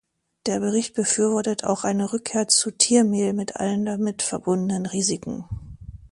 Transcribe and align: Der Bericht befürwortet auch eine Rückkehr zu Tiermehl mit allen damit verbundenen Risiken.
Der 0.47 0.59
Bericht 0.59 0.95
befürwortet 0.95 1.63
auch 1.63 1.83
eine 1.83 2.11
Rückkehr 2.11 2.47
zu 2.47 2.71
Tiermehl 2.71 3.33
mit 3.33 3.57
allen 3.57 3.85
damit 3.85 4.23
verbundenen 4.23 4.87
Risiken. 4.87 5.45